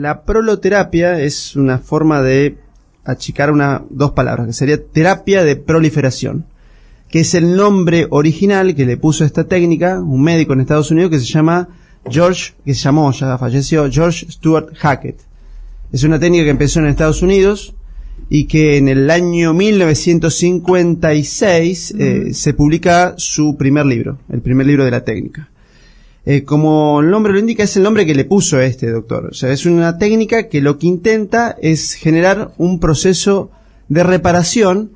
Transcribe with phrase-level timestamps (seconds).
[0.00, 2.56] La proloterapia es una forma de
[3.04, 6.46] achicar una, dos palabras, que sería terapia de proliferación,
[7.10, 11.10] que es el nombre original que le puso esta técnica un médico en Estados Unidos
[11.10, 11.70] que se llama
[12.08, 15.18] George, que se llamó, ya falleció, George Stuart Hackett.
[15.90, 17.74] Es una técnica que empezó en Estados Unidos
[18.30, 24.84] y que en el año 1956 eh, se publica su primer libro, el primer libro
[24.84, 25.48] de la técnica.
[26.30, 29.30] Eh, como el nombre lo indica, es el nombre que le puso este doctor.
[29.30, 33.50] O sea, es una técnica que lo que intenta es generar un proceso
[33.88, 34.92] de reparación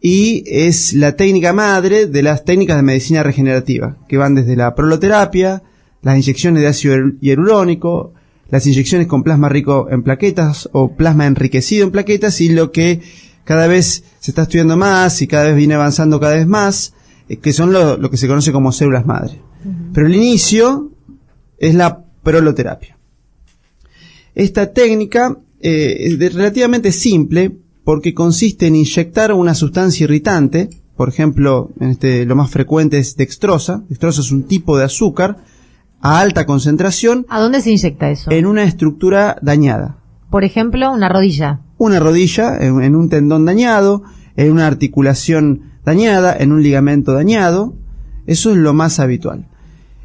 [0.00, 4.74] y es la técnica madre de las técnicas de medicina regenerativa, que van desde la
[4.74, 5.62] proloterapia,
[6.02, 8.12] las inyecciones de ácido hialurónico,
[8.50, 13.00] las inyecciones con plasma rico en plaquetas o plasma enriquecido en plaquetas y lo que
[13.44, 16.92] cada vez se está estudiando más y cada vez viene avanzando cada vez más,
[17.28, 19.51] eh, que son lo que se conoce como células madre.
[19.92, 20.90] Pero el inicio
[21.58, 22.96] es la proloterapia.
[24.34, 27.52] Esta técnica eh, es relativamente simple
[27.84, 33.16] porque consiste en inyectar una sustancia irritante, por ejemplo, en este, lo más frecuente es
[33.16, 33.82] dextrosa.
[33.88, 35.38] Dextrosa es un tipo de azúcar
[36.00, 37.26] a alta concentración.
[37.28, 38.30] ¿A dónde se inyecta eso?
[38.30, 39.98] En una estructura dañada.
[40.30, 41.60] Por ejemplo, una rodilla.
[41.78, 44.04] Una rodilla, en un tendón dañado,
[44.36, 47.74] en una articulación dañada, en un ligamento dañado.
[48.26, 49.48] Eso es lo más habitual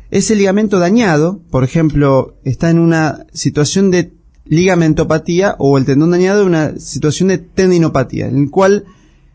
[0.09, 4.13] ese ligamento dañado, por ejemplo, está en una situación de
[4.45, 8.85] ligamentopatía o el tendón dañado en una situación de tendinopatía, en el cual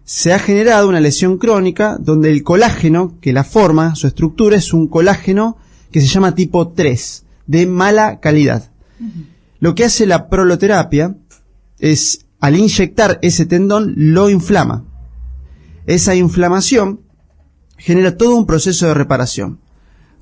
[0.04, 4.72] se ha generado una lesión crónica donde el colágeno que la forma, su estructura es
[4.72, 5.58] un colágeno
[5.90, 8.70] que se llama tipo 3, de mala calidad.
[9.60, 11.16] Lo que hace la proloterapia
[11.78, 14.86] es, al inyectar ese tendón, lo inflama.
[15.86, 17.00] Esa inflamación
[17.76, 19.61] genera todo un proceso de reparación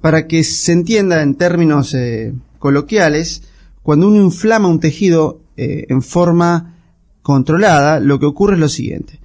[0.01, 3.43] para que se entienda en términos eh, coloquiales,
[3.83, 6.77] cuando uno inflama un tejido eh, en forma
[7.23, 9.21] controlada, lo que ocurre es lo siguiente.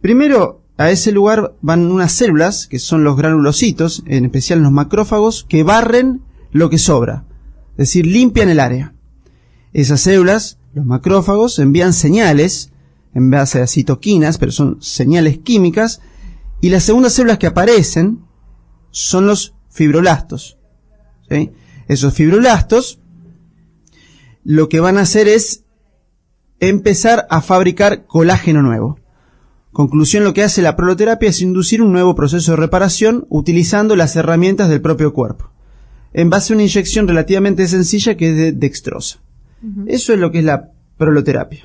[0.00, 5.44] Primero, a ese lugar van unas células, que son los granulocitos, en especial los macrófagos,
[5.48, 6.22] que barren
[6.52, 7.24] lo que sobra,
[7.72, 8.94] es decir, limpian el área.
[9.72, 12.72] Esas células, los macrófagos, envían señales,
[13.14, 16.00] en base a citoquinas, pero son señales químicas,
[16.60, 18.20] y las segundas células que aparecen
[18.90, 20.56] son los fibroblastos.
[21.86, 22.98] Esos fibroblastos
[24.42, 25.64] lo que van a hacer es
[26.60, 28.98] empezar a fabricar colágeno nuevo.
[29.72, 34.16] Conclusión, lo que hace la proloterapia es inducir un nuevo proceso de reparación utilizando las
[34.16, 35.50] herramientas del propio cuerpo,
[36.14, 39.18] en base a una inyección relativamente sencilla que es de dextrosa.
[39.86, 41.64] Eso es lo que es la proloterapia.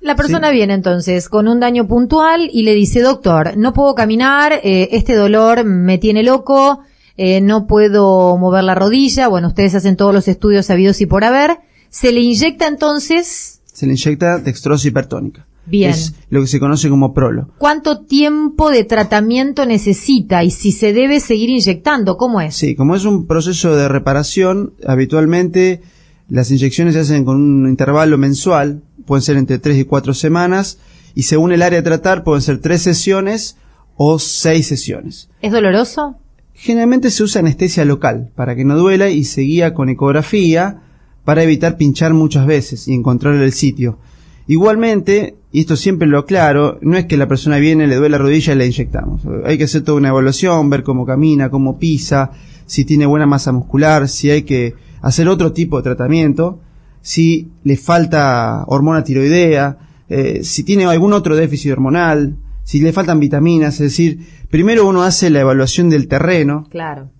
[0.00, 4.54] La persona viene entonces con un daño puntual y le dice, doctor, no puedo caminar,
[4.64, 6.80] eh, este dolor me tiene loco,
[7.16, 11.24] eh, no puedo mover la rodilla, bueno, ustedes hacen todos los estudios sabidos y por
[11.24, 11.58] haber,
[11.90, 13.60] se le inyecta entonces...
[13.72, 15.46] Se le inyecta dextrosa hipertónica.
[15.64, 15.90] Bien.
[15.90, 17.50] Es lo que se conoce como prolo.
[17.58, 22.16] ¿Cuánto tiempo de tratamiento necesita y si se debe seguir inyectando?
[22.16, 22.56] ¿Cómo es?
[22.56, 25.82] Sí, como es un proceso de reparación, habitualmente
[26.28, 30.78] las inyecciones se hacen con un intervalo mensual, pueden ser entre 3 y 4 semanas,
[31.14, 33.56] y según el área a tratar pueden ser 3 sesiones
[33.96, 35.28] o 6 sesiones.
[35.42, 36.16] ¿Es doloroso?
[36.62, 40.80] Generalmente se usa anestesia local para que no duela y se guía con ecografía
[41.24, 43.98] para evitar pinchar muchas veces y encontrar el sitio.
[44.46, 48.18] Igualmente, y esto siempre lo aclaro, no es que la persona viene, le duele la
[48.18, 49.22] rodilla y le inyectamos.
[49.44, 52.30] Hay que hacer toda una evaluación, ver cómo camina, cómo pisa,
[52.64, 56.60] si tiene buena masa muscular, si hay que hacer otro tipo de tratamiento,
[57.00, 59.78] si le falta hormona tiroidea,
[60.08, 64.20] eh, si tiene algún otro déficit hormonal, si le faltan vitaminas, es decir,
[64.52, 67.10] primero uno hace la evaluación del terreno Claro.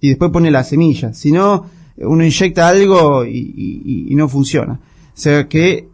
[0.00, 1.12] y después pone la semilla.
[1.12, 1.66] Si no,
[1.98, 4.80] uno inyecta algo y, y- y no funciona.
[5.14, 5.88] O sea que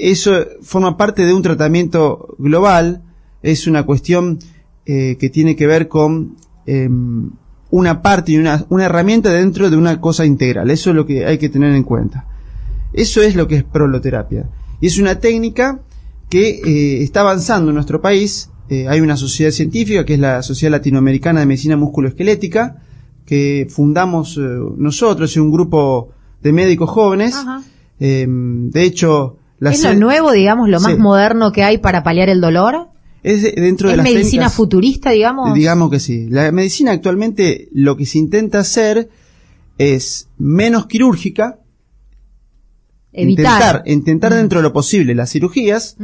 [0.00, 0.32] eso
[0.62, 3.02] forma parte de un tratamiento global,
[3.42, 4.38] es una cuestión
[4.86, 6.36] eh, que tiene que ver con
[6.66, 7.30] em,
[7.70, 10.70] una parte y una, una herramienta dentro de una cosa integral.
[10.70, 12.26] Eso es lo que hay que tener en cuenta.
[12.92, 14.48] Eso es lo que es proloterapia.
[14.80, 15.80] Y es una técnica
[16.30, 18.50] que eh, está avanzando en nuestro país.
[18.70, 22.82] Eh, hay una sociedad científica que es la Sociedad Latinoamericana de Medicina Musculoesquelética,
[23.24, 24.40] que fundamos eh,
[24.76, 26.10] nosotros, es un grupo
[26.42, 27.34] de médicos jóvenes.
[28.00, 30.98] Eh, de hecho, la ¿Es lo nuevo, digamos, lo más Sí.
[30.98, 32.88] moderno que hay para paliar el dolor?
[33.24, 35.52] es de- dentro de ¿Es las medicina técnicas- futurista, digamos?
[35.52, 36.28] Digamos que sí.
[36.30, 39.08] La medicina actualmente lo que se intenta hacer
[39.76, 41.58] es menos quirúrgica,
[43.12, 43.44] Evitar.
[43.44, 45.96] intentar, intentar dentro de lo posible las cirugías.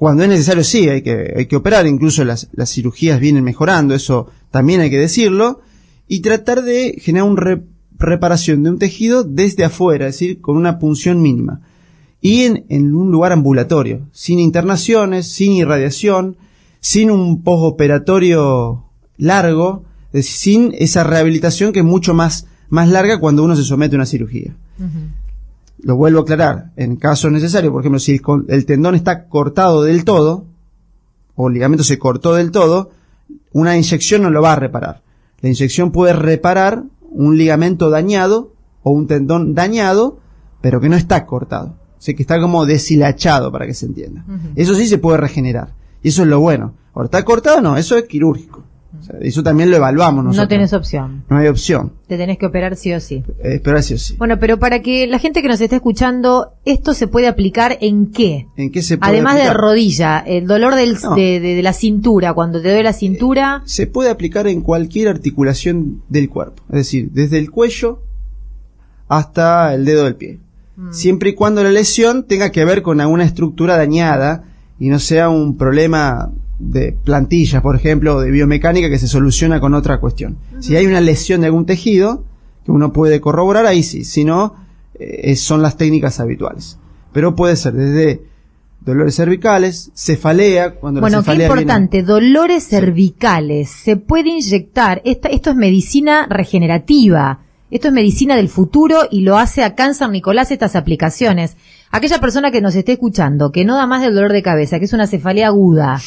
[0.00, 3.94] Cuando es necesario sí, hay que, hay que operar, incluso las, las cirugías vienen mejorando,
[3.94, 5.60] eso también hay que decirlo,
[6.08, 7.60] y tratar de generar una
[7.98, 11.60] reparación de un tejido desde afuera, es decir, con una punción mínima.
[12.18, 16.38] Y en, en un lugar ambulatorio, sin internaciones, sin irradiación,
[16.80, 18.86] sin un postoperatorio
[19.18, 23.98] largo, sin esa rehabilitación que es mucho más, más larga cuando uno se somete a
[23.98, 24.56] una cirugía.
[25.82, 30.04] Lo vuelvo a aclarar, en caso necesario, por ejemplo, si el, tendón está cortado del
[30.04, 30.44] todo,
[31.34, 32.90] o el ligamento se cortó del todo,
[33.52, 35.02] una inyección no lo va a reparar.
[35.40, 40.18] La inyección puede reparar un ligamento dañado o un tendón dañado,
[40.60, 41.76] pero que no está cortado.
[41.98, 44.24] O sea, que está como deshilachado, para que se entienda.
[44.56, 45.74] Eso sí se puede regenerar.
[46.02, 46.74] Y eso es lo bueno.
[46.94, 47.60] Ahora, ¿está cortado?
[47.60, 48.64] No, eso es quirúrgico.
[49.00, 50.44] O sea, eso también lo evaluamos nosotros.
[50.44, 51.24] No tenés opción.
[51.28, 51.92] No hay opción.
[52.06, 53.22] Te tenés que operar sí o sí.
[53.42, 54.14] Eh, pero así o sí.
[54.18, 58.10] Bueno, pero para que la gente que nos esté escuchando, ¿esto se puede aplicar en
[58.10, 58.46] qué?
[58.56, 61.14] ¿En qué se puede Además de rodilla, el dolor del, No.
[61.14, 65.08] de, de- de la cintura, cuando te duele la cintura, se puede aplicar en cualquier
[65.08, 68.02] articulación del cuerpo, es decir, desde el cuello
[69.08, 70.38] hasta el dedo del pie.
[70.76, 70.92] Mm.
[70.92, 74.44] Siempre y cuando la lesión tenga que ver con alguna estructura dañada
[74.78, 79.74] y no sea un problema de plantillas, por ejemplo, de biomecánica que se soluciona con
[79.74, 80.36] otra cuestión.
[80.60, 82.22] Si hay una lesión de algún tejido
[82.64, 84.54] que uno puede corroborar, ahí sí, si no,
[84.98, 86.78] eh, son las técnicas habituales.
[87.12, 88.22] Pero puede ser desde
[88.84, 93.70] dolores cervicales, cefalea, cuando Bueno, la qué cefalea viene- importante, dolores cervicales.
[93.70, 97.40] Se puede inyectar, esta, esto es medicina regenerativa,
[97.70, 101.56] esto es medicina del futuro y lo hace acá en San Nicolás estas aplicaciones.
[101.90, 104.84] Aquella persona que nos esté escuchando, que no da más del dolor de cabeza, que
[104.84, 106.00] es una cefalea aguda,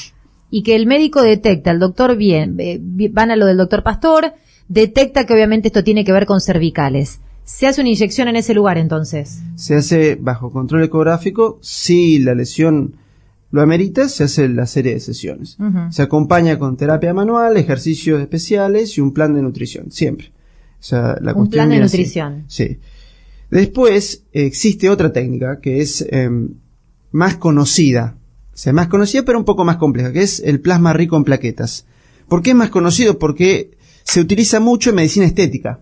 [0.55, 2.79] y que el médico detecta, el doctor bien, eh,
[3.11, 4.33] van a lo del doctor Pastor,
[4.67, 7.21] detecta que obviamente esto tiene que ver con cervicales.
[7.43, 9.39] Se hace una inyección en ese lugar entonces.
[9.55, 12.97] se hace bajo control ecográfico, si la lesión
[13.49, 15.57] lo amerita, se hace la serie de sesiones.
[15.89, 20.27] Se acompaña con terapia manual, ejercicios especiales y un plan de nutrición, siempre.
[20.79, 21.83] O sea, la Un plan de así.
[21.97, 22.43] nutrición.
[22.47, 22.77] Sí.
[23.49, 26.49] Después existe otra técnica que es em,
[27.11, 28.17] más conocida,
[28.57, 31.85] sea, más conocida pero un poco más compleja, que es el plasma rico en plaquetas.
[32.27, 33.19] ¿Por qué es más conocido?
[33.19, 33.71] Porque
[34.03, 35.79] se utiliza mucho en medicina estética.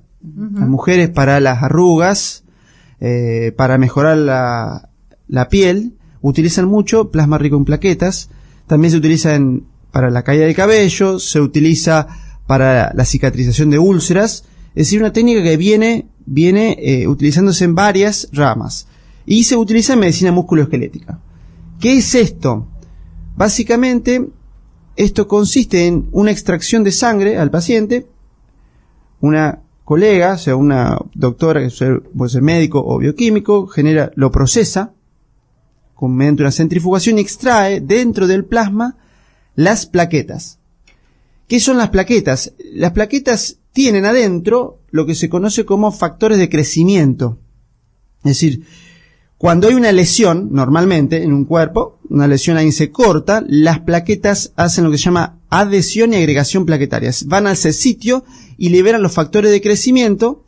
[0.60, 2.44] Las mujeres para las arrugas,
[3.00, 4.90] eh, para mejorar la,
[5.28, 8.30] la piel, utilizan mucho plasma rico en plaquetas.
[8.68, 12.08] También se utiliza en- para la caída del cabello, se utiliza
[12.48, 14.46] para la cicatrización de úlceras.
[14.76, 18.88] Es decir, una técnica que viene, viene eh, utilizándose en varias ramas.
[19.26, 21.20] Y se utiliza en medicina musculoesquelética.
[21.82, 22.68] ¿Qué es esto?
[23.36, 24.30] Básicamente,
[24.96, 28.08] esto consiste en una extracción de sangre al paciente,
[29.20, 34.94] una colega, o sea, una doctora que puede ser- médico o bioquímico, genera, lo procesa
[35.96, 38.98] con, mediante una centrifugación y extrae dentro del plasma
[39.56, 40.60] las plaquetas.
[41.48, 42.54] ¿Qué son las plaquetas?
[42.74, 47.40] Las plaquetas tienen adentro lo que se conoce como factores de crecimiento.
[48.20, 48.66] Es decir,
[49.42, 54.54] cuando hay una lesión, normalmente, en un cuerpo, una lesión ahí se corta, las plaquetas
[54.56, 57.26] hacen lo que se llama adhesión y agregación plaquetarias.
[57.26, 58.24] Van a ese sitio
[58.60, 60.44] y liberan los factores de crecimiento,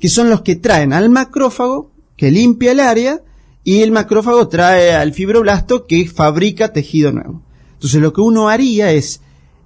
[0.00, 3.20] que son los que traen al macrófago, que limpia el área,
[3.64, 7.42] y el macrófago trae al fibroblasto, que fabrica tejido nuevo.
[7.74, 9.20] Entonces lo que uno haría es,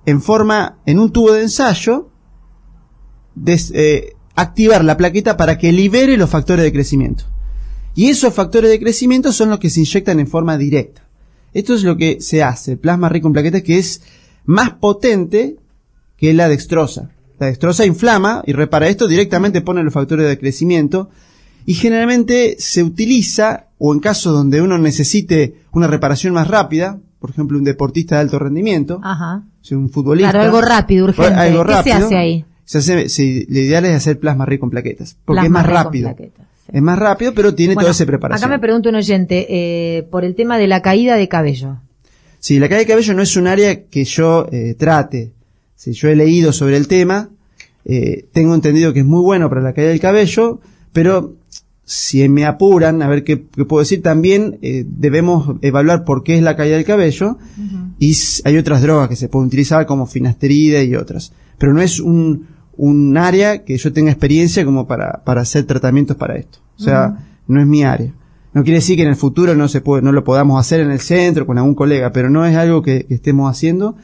[0.07, 2.09] en forma, en un tubo de ensayo,
[3.47, 7.32] eh, activar la plaqueta para que libere los factores de crecimiento.
[7.95, 11.03] Y esos factores de crecimiento son los que se inyectan en forma directa.
[11.53, 14.03] Esto es lo que se hace, plasma rico en plaquetas, que es
[14.45, 15.57] más potente
[16.17, 17.11] que la dextrosa.
[17.39, 21.11] La dextrosa inflama y repara esto, directamente pone los factores de crecimiento
[21.67, 27.31] y generalmente se utiliza, o en casos donde uno necesite una reparación más rápida, por
[27.31, 29.45] ejemplo, un deportista de alto rendimiento, Ajá.
[29.71, 30.31] un futbolista.
[30.31, 31.35] Claro, algo rápido, urgente.
[31.35, 32.45] Algo ¿Qué se hace ahí?
[32.65, 36.15] Se hace, se, lo ideal es hacer plasma rico en plaquetas, porque es más rápido.
[36.73, 38.45] Es más rápido, pero tiene todo ese preparación.
[38.45, 41.77] Acá me pregunta un oyente, eh, por el tema de la caída de cabello.
[42.41, 45.33] Sí, la caída de cabello no es un área que yo eh, trate.
[45.77, 47.29] Si yo he leído sobre el tema,
[47.85, 50.61] eh, tengo entendido que es muy bueno para la caída del cabello,
[50.93, 51.35] pero
[51.85, 56.43] si me apuran, a ver qué, puedo decir, también eh, debemos evaluar por qué es
[56.43, 57.39] la caída del cabello
[57.99, 61.33] y hay otras drogas que se pueden utilizar como finasterida y otras.
[61.59, 66.17] Pero no es un, un área que yo tenga experiencia como para, para hacer tratamientos
[66.17, 66.59] para esto.
[66.79, 68.13] O sea, no es mi área.
[68.55, 70.91] No quiere decir que en el futuro no se puede, no lo podamos hacer en
[70.91, 73.97] el centro con algún colega, pero no es algo que, estemos haciendo.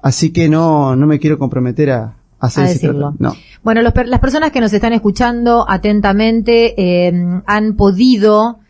[0.00, 3.14] Así que no, no me quiero comprometer a, hacer decirlo.
[3.18, 3.34] No.
[3.62, 8.60] Bueno, las personas que nos están escuchando atentamente eh, han podido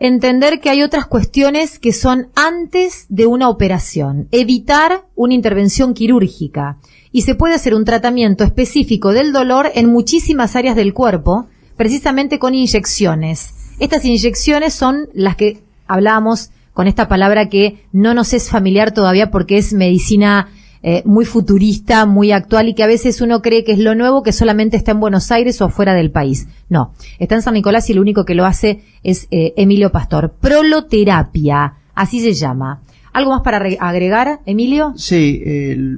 [0.00, 4.26] entender que hay otras cuestiones que son antes de una operación.
[4.32, 6.78] Evitar una intervención quirúrgica.
[7.12, 12.38] Y se puede hacer un tratamiento específico del dolor en muchísimas áreas del cuerpo, precisamente
[12.38, 13.54] con inyecciones.
[13.78, 19.30] Estas inyecciones son las que hablábamos con esta palabra que no nos es familiar todavía
[19.30, 20.48] porque es medicina
[20.84, 24.24] eh, muy futurista, muy actual y que a veces uno cree que es lo nuevo
[24.24, 26.48] que solamente está en Buenos Aires o fuera del país.
[26.68, 30.34] No, está en San Nicolás y lo único que lo hace es eh, Emilio Pastor.
[30.40, 32.82] Proloterapia, así se llama.
[33.12, 34.94] ¿Algo más para agregar, Emilio?
[34.96, 35.42] Sí,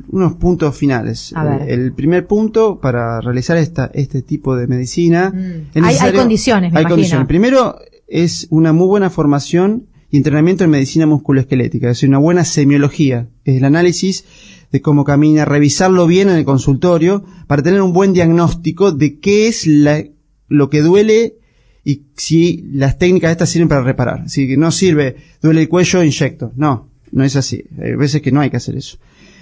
[0.08, 1.32] unos puntos finales.
[1.32, 5.32] Eh, el primer punto para realizar esta, este tipo de medicina.
[5.32, 5.84] Mm.
[5.84, 7.28] hay, condiciones, me hay condiciones.
[7.28, 7.76] Primero
[8.08, 13.28] es una muy buena formación y entrenamiento en medicina musculoesquelética, es decir, una buena semiología,
[13.44, 14.24] es el análisis
[14.70, 19.48] de cómo camina, revisarlo bien en el consultorio para tener un buen diagnóstico de qué
[19.48, 21.36] es lo que duele
[21.84, 24.28] y si las técnicas estas sirven para reparar.
[24.28, 26.52] Si no sirve, duele el cuello, inyecto.
[26.56, 27.64] No, no es así.
[27.80, 28.98] Hay veces que no hay que hacer eso.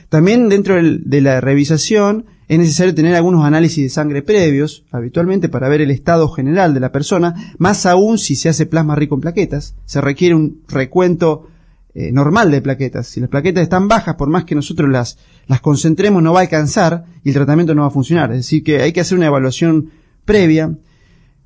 [0.08, 5.70] También dentro de la revisación es necesario tener algunos análisis de sangre previos, habitualmente para
[5.70, 9.22] ver el estado general de la persona, más aún si se hace plasma rico en
[9.22, 9.74] plaquetas.
[9.86, 11.48] Se requiere un recuento
[11.94, 13.06] eh, normal de plaquetas.
[13.06, 16.42] Si las plaquetas están bajas, por más que nosotros las, las concentremos, no va a
[16.42, 18.30] alcanzar y el tratamiento no va a funcionar.
[18.32, 19.90] Es decir, que hay que hacer una evaluación
[20.26, 20.76] previa.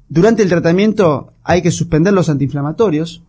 [0.08, 3.22] Durante el tratamiento hay que suspender los antiinflamatorios.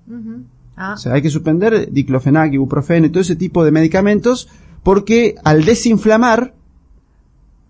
[0.78, 0.94] Ah.
[0.94, 4.48] O sea, hay que suspender diclofenac, ibuprofeno y todo ese tipo de medicamentos
[4.84, 6.54] porque al desinflamar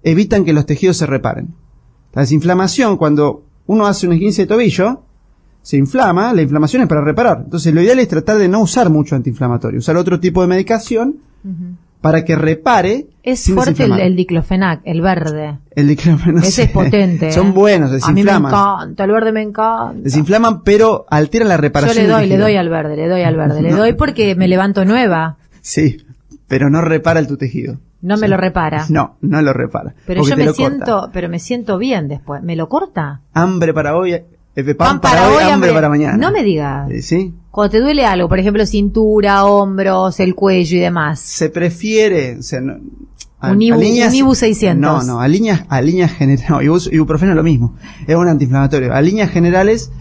[0.04, 1.56] evitan que los tejidos se reparen.
[2.14, 5.04] La desinflamación, cuando uno hace un esguince de tobillo,
[5.62, 7.42] se inflama, la inflamación es para reparar.
[7.44, 11.18] Entonces lo ideal es tratar de no usar mucho antiinflamatorio, usar otro tipo de medicación
[12.02, 13.08] para que repare.
[13.24, 15.58] Es fuerte el, diclofenac, el verde.
[15.76, 16.44] El diclofenac.
[16.44, 17.32] Ese es potente.
[17.34, 17.52] Son ¿eh?
[17.52, 18.36] buenos, desinflaman.
[18.36, 20.02] A mí me encanta, el verde me encanta.
[20.02, 22.06] Desinflaman, pero alteran la reparación.
[22.06, 24.48] Yo le doy, le doy al verde, le doy al verde, le doy porque me
[24.48, 25.38] levanto nueva.
[25.62, 25.98] Sí,
[26.48, 27.80] pero no repara el tu tejido.
[28.02, 28.86] No me lo repara.
[28.90, 29.96] No, no lo repara.
[30.06, 32.44] Pero yo me siento, pero me siento bien después.
[32.44, 33.22] ¿Me lo corta?
[33.34, 34.22] Hambre para hoy,
[34.78, 36.18] pan, para, hoy, hambre para mañana.
[36.18, 36.90] No me digas.
[36.90, 37.34] Eh, ¿Sí?
[37.52, 41.20] Cuando te duele algo, por ejemplo, cintura, hombros, el cuello y demás.
[41.20, 44.80] Se prefiere, o sea, un, ibu, 600.
[44.80, 47.76] No, no, a líneas, a líneas generales, no, ibuprofeno es lo mismo,
[48.08, 48.94] es un antiinflamatorio.
[48.94, 49.92] A líneas generales,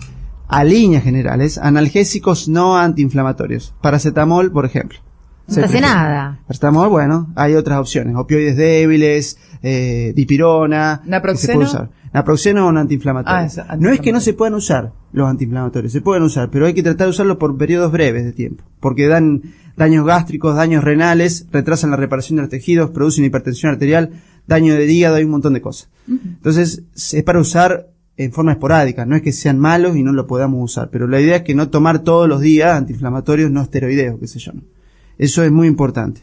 [0.49, 3.75] a líneas generales, analgésicos no antiinflamatorios.
[3.83, 4.99] Paracetamol, por ejemplo.
[5.49, 6.41] No hace nada.
[6.47, 8.17] Paracetamol, bueno, hay otras opciones.
[8.17, 11.03] Opioides débiles, eh, dipirona.
[11.05, 11.91] ¿Naproxeno?
[12.17, 13.65] Naproxeno es un antiinflamatorio.
[13.69, 16.73] Ah, no es que no se puedan usar los antiinflamatorios, se pueden usar, pero hay
[16.73, 19.43] que tratar de usarlos por periodos breves de tiempo, porque dan
[19.77, 24.13] daños gástricos, daños renales, retrasan la reparación de los tejidos, producen hipertensión arterial,
[24.47, 25.91] daño de hígado, hay un montón de cosas.
[26.09, 30.27] Entonces, es para usar en forma esporádica, no es que sean malos y no lo
[30.27, 34.19] podamos usar, pero la idea es que no tomar todos los días antiinflamatorios no esteroideos,
[34.19, 34.65] que se llaman.
[35.19, 36.23] Eso es muy importante.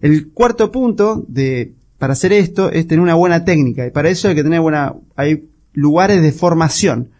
[0.00, 4.26] El cuarto punto de para hacer esto es tener una buena técnica y para eso
[4.26, 7.10] hay que tener buena, hay lugares de formación.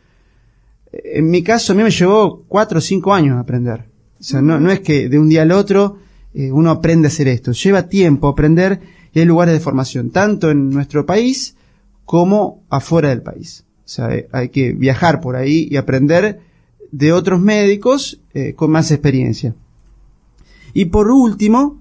[0.92, 3.84] En mi caso a mí me llevó cuatro o cinco años aprender.
[4.18, 5.98] O sea, no, es que de un día al otro
[6.34, 7.52] eh, uno aprende a hacer esto.
[7.52, 8.80] Lleva tiempo aprender
[9.12, 11.54] y hay lugares de formación, tanto en nuestro país
[12.04, 13.64] como afuera del país.
[13.84, 16.40] O sea, hay que viajar por ahí y aprender
[16.90, 19.54] de otros médicos eh, con más experiencia.
[20.74, 21.80] Y por último,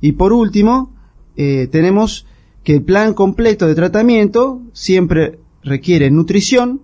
[0.00, 0.94] y por último,
[1.36, 2.26] eh, tenemos
[2.70, 6.82] que el plan completo de tratamiento siempre requiere nutrición,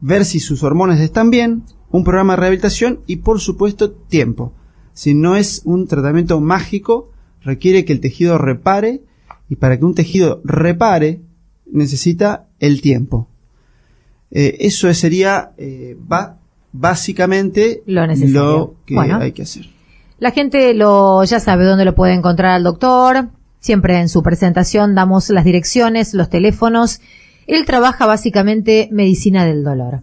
[0.00, 4.52] ver si sus hormonas están bien, un programa de rehabilitación y por supuesto tiempo.
[4.92, 9.02] Si no es un tratamiento mágico, requiere que el tejido repare
[9.48, 11.22] y para que un tejido repare
[11.66, 13.26] necesita el tiempo.
[14.30, 15.98] Eh, eso sería eh,
[16.70, 19.66] básicamente lo, que hay que hacer.
[20.20, 23.30] La gente lo ya sabe dónde lo puede encontrar al doctor.
[23.62, 27.00] Siempre en su presentación damos las direcciones, los teléfonos.
[27.46, 30.02] Él trabaja básicamente medicina del dolor.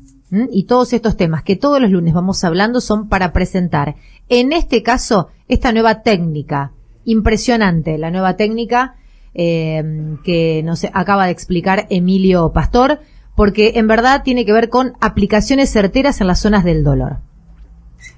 [0.49, 3.95] Y todos estos temas que todos los lunes vamos hablando son para presentar,
[4.29, 6.71] en este caso, esta nueva técnica.
[7.03, 8.95] Impresionante, la nueva técnica
[9.33, 9.83] eh,
[10.23, 13.01] que nos acaba de explicar Emilio Pastor,
[13.35, 17.17] porque en verdad tiene que ver con aplicaciones certeras en las zonas del dolor.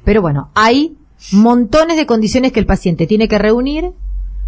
[0.03, 0.98] Pero bueno, hay
[1.31, 3.93] montones de condiciones que el paciente tiene que reunir,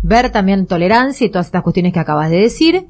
[0.03, 2.85] ver también tolerancia y todas estas cuestiones que acabas de decir,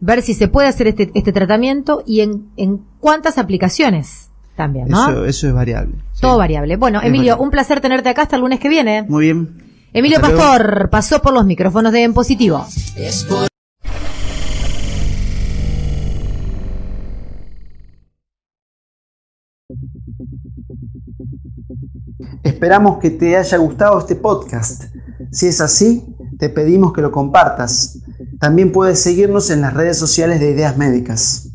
[0.00, 5.10] ver si se puede hacer este, este tratamiento y en, en cuántas aplicaciones también, ¿no?
[5.10, 5.94] Eso, eso es variable.
[6.20, 6.76] Todo variable.
[6.76, 9.02] Bueno, Emilio, un placer tenerte acá hasta el lunes que viene.
[9.02, 9.62] Muy bien.
[9.92, 12.66] Emilio Pastor pasó por los micrófonos de En Positivo.
[22.42, 24.84] Esperamos que te haya gustado este podcast.
[25.30, 26.04] Si es así,
[26.44, 28.00] te pedimos que lo compartas.
[28.38, 31.48] También puedes seguirnos en las redes sociales de Ideas Médicas.